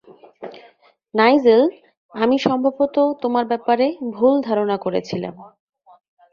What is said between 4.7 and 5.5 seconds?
করেছিলাম।